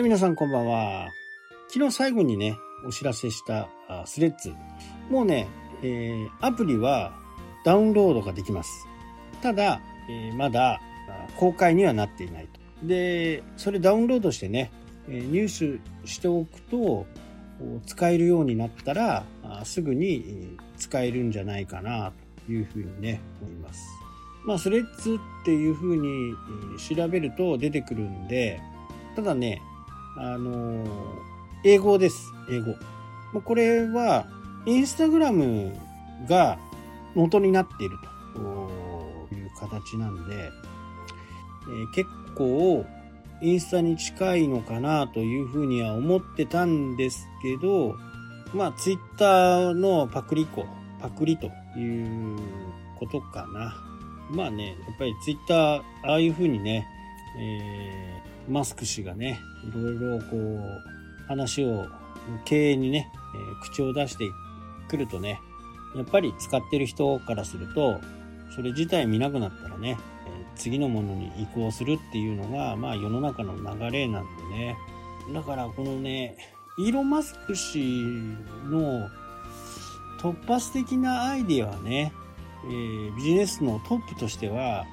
[0.00, 1.10] はい、皆さんこんばんは。
[1.68, 2.56] 昨日最後にね、
[2.86, 3.68] お知らせした
[4.06, 4.54] スレッズ。
[5.10, 5.46] もうね、
[5.82, 7.12] えーアプリは
[7.66, 8.88] ダウンロードができます。
[9.42, 9.78] ただ、
[10.08, 10.80] えーまだ
[11.36, 12.48] 公開にはなっていない
[12.80, 12.86] と。
[12.86, 14.72] で、それダウンロードしてね、
[15.06, 17.04] 入手しておくと、
[17.84, 19.26] 使えるようになったら、
[19.64, 22.10] すぐに使えるんじゃないかな
[22.46, 23.86] というふうにね、思います。
[24.46, 26.34] まあ、スレッズっていうふうに
[26.78, 28.62] 調べると出てくるんで、
[29.14, 29.60] ただね、
[30.16, 30.84] あの
[31.64, 32.32] 英語です。
[32.50, 32.74] 英語。
[33.40, 34.26] これは、
[34.66, 35.72] インスタグラム
[36.28, 36.58] が
[37.14, 37.96] 元になっている
[38.34, 40.50] という形なんで、
[41.68, 42.86] えー結構
[43.42, 47.96] インスタに近いのかなというふうには思ってたんですけど、
[48.54, 50.66] まあツイッターのパクリコ、
[51.00, 51.46] パクリと
[51.78, 52.38] いう
[52.98, 53.74] ことかな。
[54.30, 56.86] まあね、やっぱりツイッター、ああいうふうにね、
[57.38, 61.86] えマスク氏がね、いろいろこう、話を、
[62.44, 64.24] 経営にね、え口を出して
[64.88, 65.40] くるとね、
[65.96, 68.00] やっぱり使ってる人からすると、
[68.54, 74.76] それ自体見なくなったらね、え次のものに移行するっていうのが、まあ世の中の流れなんでね。
[75.32, 76.36] だからこのね、
[76.78, 77.78] イーロン・マスク氏
[78.64, 79.08] の
[80.20, 82.12] 突発的なアイデアはね、
[82.64, 84.84] えービジネスのトップとしては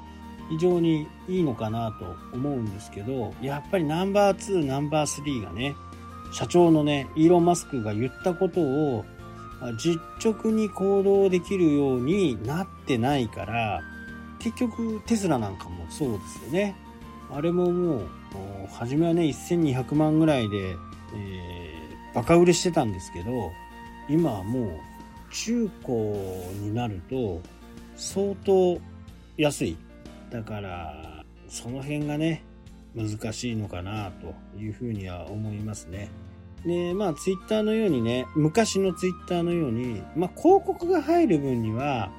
[0.50, 5.76] 非常にいいのかなと思うんですけど、やっぱりナンバー2、ナンバー3がね、
[6.34, 9.06] 社長のね、イーロン・マスクが言ったことを
[9.78, 13.82] 実直に行動できるようになってないから、
[14.40, 16.76] 結局テスラなんかもそうですよね。
[17.32, 18.02] あれももう、
[18.72, 20.76] 初めはね、1200万ぐらいで、
[21.16, 21.78] えー
[22.18, 23.52] バカ売れしてたんですけど、
[24.10, 24.72] 今はもう
[25.32, 25.98] 中古
[26.62, 27.42] になると
[27.96, 28.80] 相当
[29.38, 29.78] 安い。
[30.30, 32.44] だから、その辺がね、
[32.96, 36.10] 難しいのかなというふうには思いますね。
[36.66, 42.12] で、まあ、ツイッターのようにね、昔のツイッターのように、まあ、広告が入る分には、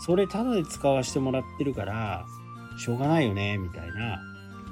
[0.00, 2.24] それタダで使わせてもらってるから、
[2.78, 4.20] しょうがないよね、みたいな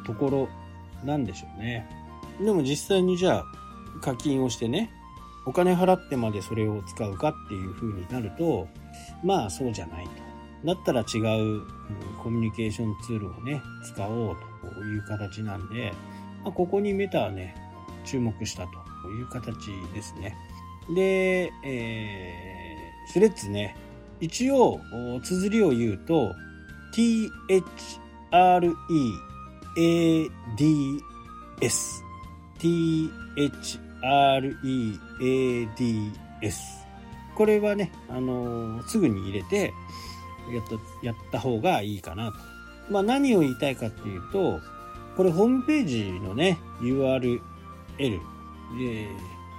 [0.06, 0.48] ところ
[1.04, 1.87] なんでしょうね。
[2.41, 3.44] でも実際にじゃあ、
[4.00, 4.91] 課金をしてね、
[5.44, 8.69] お金払ってまでそれを使うかっていう風になると、
[9.25, 10.09] まあそうじゃない。
[10.64, 11.62] だったら違う
[12.22, 14.36] コミュニケーションツールをね、使おう
[14.74, 15.92] という形なんで、
[16.42, 17.54] まあ、ここにメタはね、
[18.04, 18.66] 注目した
[19.02, 20.36] という形ですね。
[20.94, 23.76] で、えー、スレッズね、
[24.20, 24.80] 一応、
[25.22, 26.34] 綴りを言うと、
[26.92, 27.68] t-h-r-e-a-d-s
[32.58, 33.78] t-h-r-e-a-d-s
[37.36, 39.72] これはね、あのーすぐに入れて
[40.54, 42.38] やった、やった方がいいかなと。
[42.91, 44.60] まあ何を言いたいかっていうと、
[45.16, 47.41] これホームページのね、URL、
[47.98, 48.20] で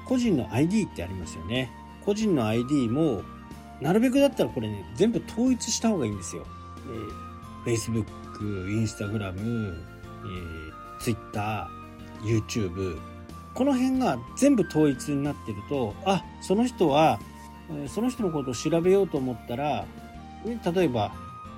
[0.06, 1.72] 個人の ID ってありますよね。
[2.06, 3.22] 個人の ID も、
[3.82, 6.46] なるべくだったらこれね、全部統一した方がいいんですよ。
[6.86, 7.30] えー
[7.66, 8.06] Facebook、
[8.40, 11.70] Instagram、えー Twitter、
[12.24, 12.98] YouTube、
[13.54, 17.20] この辺が全部統一になってると、あ、その人は、
[17.88, 19.86] その人のことを調べようと思ったら、
[20.46, 21.12] 例えば、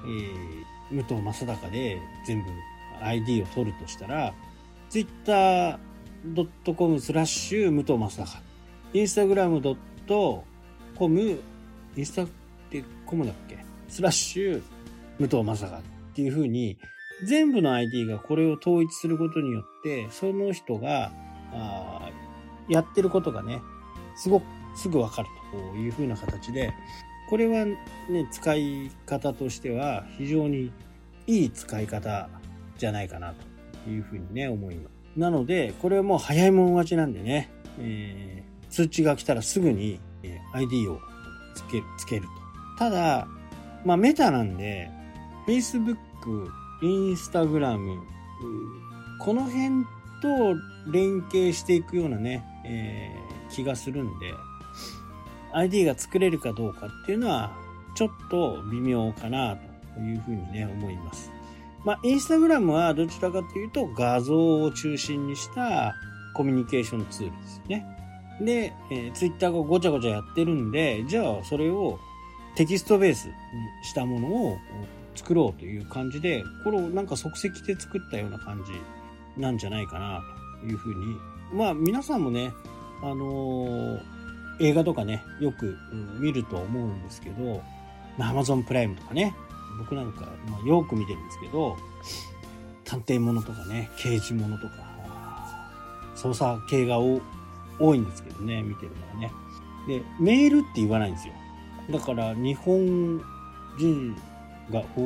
[0.05, 0.61] えー
[0.91, 2.49] 武藤正孝で全部
[3.01, 4.33] ID を取るとしたら、
[4.89, 5.79] twitter.com
[6.99, 8.41] スラッシュ武藤正孝、
[8.93, 11.39] instagram.com、
[11.95, 12.27] インスタっ
[12.69, 13.57] てコムだっけ？
[13.87, 14.61] スラッシュ
[15.17, 15.81] 武藤正孝っ
[16.13, 16.77] ていう風に、
[17.25, 21.13] 全部の ID がこれを統一することによって、その人が、
[21.53, 22.09] あ
[22.67, 23.61] やってることがね、
[24.17, 24.43] すごく、
[24.75, 26.73] すぐわかるという風な形で、
[27.31, 27.77] これはね、
[28.29, 30.69] 使い方としては非常に
[31.27, 32.27] いい使い方
[32.77, 33.33] じゃないかな
[33.85, 35.19] というふうにね、思います。
[35.19, 37.49] なので、これはもう早いもん勝ちなんでね、
[37.79, 39.99] えー通知が来たらすぐに
[40.53, 40.99] ID を
[41.55, 42.29] つけつけると。
[42.79, 43.27] ただ、
[43.85, 44.89] まあメタなんで、
[45.47, 45.97] Facebook、
[46.81, 47.99] Instagram、
[49.19, 49.85] この辺
[50.21, 50.55] と
[50.91, 54.33] 連携していくようなね、えー気がするんで、
[55.53, 57.51] ID が作れるかどうかっていうのは、
[57.95, 59.57] ちょっと微妙かな
[59.95, 61.31] というふうにね、思います。
[61.83, 65.95] まあ、インスタグラムはどちらかというと画像を中心にした
[66.35, 67.85] コミュニケーションツールですね。
[68.39, 71.99] で、えー、ツイッターがごちゃごちゃやってるんで、じゃあそれを
[72.55, 73.33] テキストベースに
[73.83, 74.57] したものを
[75.15, 80.21] 作ろうという感じで、これをなんか即席で作ったような感じなんじゃないかな
[80.61, 81.15] というふうに。
[81.53, 82.51] まあ皆さんもね、
[83.01, 84.20] あのー
[84.61, 87.61] 映画とかね、よく、うん見ると思うんですけど、
[88.17, 89.33] まあ Amazon プライムとかね、
[89.79, 91.77] 僕なんか、まあ、よく見てるんですけど、
[92.85, 94.73] 探偵ものとかね、刑事ものとか、
[96.15, 97.19] 操作系が多
[97.95, 99.31] いんですけどね、見てるのはね。
[99.87, 101.33] で、メールって言わないんですよ。
[101.89, 103.21] だから日本
[103.79, 104.15] 人
[104.69, 105.01] が多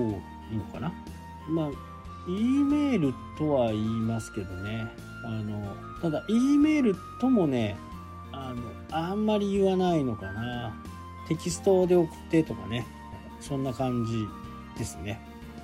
[0.51, 0.91] いのかな。
[1.47, 1.69] まあ、
[2.27, 4.87] E メールとは言いますけどね。
[5.23, 7.77] あの、ただ E メールともね、
[8.35, 10.75] あの、あんまり言わないのかな。
[11.27, 12.85] テキストで送ってとかね。
[13.39, 14.25] そんな感じ
[14.77, 15.19] ですね。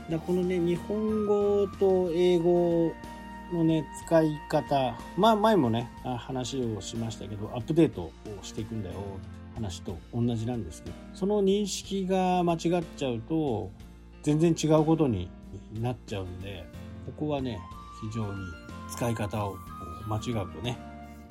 [0.09, 2.93] だこのね、日本語と英語
[3.53, 8.95] のね、使い方、まあ前もね、話をしましたけど、アップデートをしていくんだよ、
[9.55, 12.59] 話と同じなんですけど、その認識が間違っ
[12.97, 13.71] ちゃうと、
[14.23, 15.29] 全然違うことに
[15.73, 16.65] なっちゃうんで、
[17.05, 17.59] ここはね、
[18.01, 18.39] 非常に
[18.89, 19.55] 使い方を
[20.07, 20.77] 間違うとね、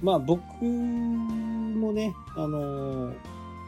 [0.02, 3.14] まあ僕もね、あのー、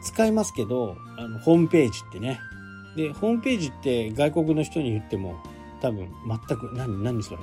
[0.03, 2.39] 使いますけど、あの、ホームページってね。
[2.95, 5.35] で、ホームページって外国の人に言っても
[5.81, 6.09] 多分
[6.47, 7.39] 全く、何、何それ？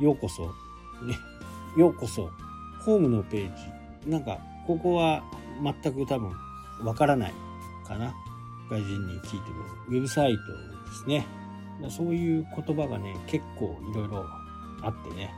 [0.00, 1.16] ようこそ、ね、
[1.76, 2.30] ようこそ、
[2.84, 3.56] ホームのペー
[4.04, 4.10] ジ。
[4.10, 5.22] なんか、ここは
[5.62, 6.32] 全く多分
[6.84, 7.32] わからない
[7.86, 8.14] かな。
[8.70, 9.96] 外人に聞いてくる。
[9.96, 10.38] ウェブサイト
[10.90, 11.26] ですね。
[11.90, 14.24] そういう言葉がね、結構いろいろ
[14.82, 15.32] あってね。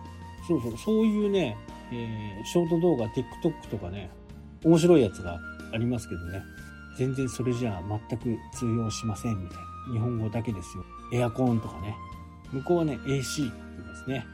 [0.46, 1.56] そうそう、そういうね、
[1.92, 4.10] えー、ショート動画、TikTok とかね、
[4.64, 5.38] 面白いやつが
[5.72, 6.42] ありますけどね、
[6.96, 9.70] 全然それじゃあ全く通用しませんみたいな。
[9.92, 10.84] 日本語だけですよ。
[11.12, 11.96] エアコンとかね。
[12.52, 14.26] 向こうはね、AC って言いますね。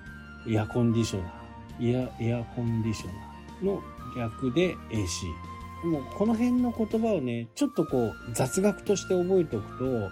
[0.49, 1.99] エアコンディショナー。
[1.99, 3.83] エア、エアコンディショナーの
[4.17, 5.27] 略で AC。
[5.85, 10.11] もうこの辺の言葉をね、ちょっとこう雑学として覚えておくと、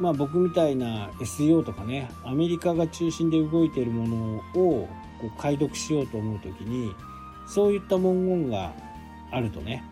[0.00, 4.88] まあ僕みたいな SEO とかね、アメリカが中心で動いているものを
[5.20, 6.94] こう解読しようと思う時に
[7.46, 8.72] そういった文言が
[9.30, 9.84] あるとね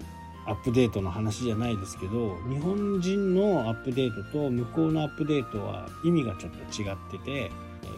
[0.46, 7.50] アップデートの話じゃないですけど日本人のアップデートと向こうのアップデートは意味がちょっと違ってて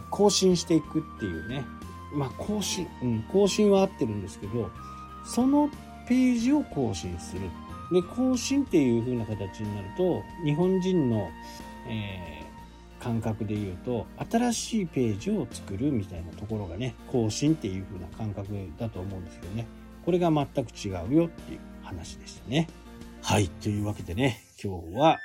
[0.09, 1.65] 更新していくっていうね。
[2.11, 4.71] まあ更新、うん、更新は合ってるんですけど
[5.23, 5.69] その
[6.07, 7.41] ページを更新する。
[7.91, 11.29] で更新っていう風な形になると日本人の、
[11.87, 12.43] え
[12.99, 18.47] 感覚で言うと新しいページを作るみたいなところがね更新っていう風な感覚
[18.77, 19.65] だと思うんですけどね。
[20.05, 22.67] これが全く違うよっていう話でしたね。
[23.21, 23.47] はい。
[23.47, 25.17] というわけでね今日は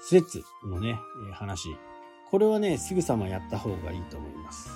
[0.00, 0.96] スレッズのね
[1.32, 1.68] 話。
[2.30, 4.68] これはねすぐさまやった方がいいと思います。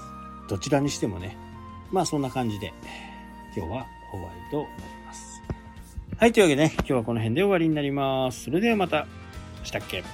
[0.48, 1.36] どちらにしてもね
[1.90, 2.72] まあそんな感じで
[3.56, 5.42] 今日は終わりとなります。
[6.18, 8.44] はいというわけでね今日はこの辺で終わりになります。
[8.44, 9.06] それではまた
[9.64, 10.04] したっけ。